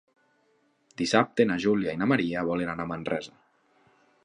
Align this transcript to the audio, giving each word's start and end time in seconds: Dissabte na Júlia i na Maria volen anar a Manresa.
Dissabte 1.01 1.45
na 1.51 1.57
Júlia 1.67 1.95
i 1.97 2.01
na 2.03 2.09
Maria 2.13 2.45
volen 2.49 2.73
anar 2.75 2.89
a 2.89 2.93
Manresa. 2.95 3.39